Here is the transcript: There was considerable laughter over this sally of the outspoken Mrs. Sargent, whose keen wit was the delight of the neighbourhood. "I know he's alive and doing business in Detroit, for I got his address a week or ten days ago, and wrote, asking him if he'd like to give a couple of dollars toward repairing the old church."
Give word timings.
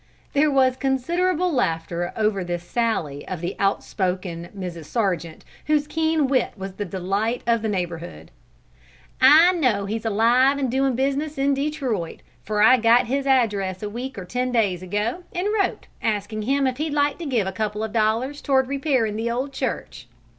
There 0.33 0.49
was 0.49 0.77
considerable 0.77 1.53
laughter 1.53 2.11
over 2.15 2.43
this 2.43 2.63
sally 2.63 3.27
of 3.27 3.39
the 3.39 3.55
outspoken 3.59 4.49
Mrs. 4.57 4.85
Sargent, 4.85 5.45
whose 5.67 5.85
keen 5.85 6.25
wit 6.25 6.53
was 6.57 6.73
the 6.73 6.85
delight 6.85 7.43
of 7.45 7.61
the 7.61 7.69
neighbourhood. 7.69 8.31
"I 9.21 9.51
know 9.51 9.85
he's 9.85 10.03
alive 10.03 10.57
and 10.57 10.71
doing 10.71 10.95
business 10.95 11.37
in 11.37 11.53
Detroit, 11.53 12.23
for 12.41 12.63
I 12.63 12.77
got 12.77 13.05
his 13.05 13.27
address 13.27 13.83
a 13.83 13.89
week 13.91 14.17
or 14.17 14.25
ten 14.25 14.51
days 14.51 14.81
ago, 14.81 15.21
and 15.35 15.49
wrote, 15.53 15.85
asking 16.01 16.41
him 16.41 16.65
if 16.65 16.77
he'd 16.77 16.93
like 16.95 17.19
to 17.19 17.27
give 17.27 17.45
a 17.45 17.51
couple 17.51 17.83
of 17.83 17.93
dollars 17.93 18.41
toward 18.41 18.67
repairing 18.69 19.17
the 19.17 19.29
old 19.29 19.53
church." 19.53 20.07